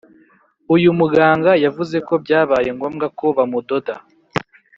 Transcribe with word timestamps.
uyu 0.75 0.89
muganga 0.99 1.51
yavuze 1.65 1.97
ko 2.07 2.13
byabaye 2.23 2.69
ngombwa 2.77 3.05
ko 3.19 3.25
bamudoda 3.37 3.93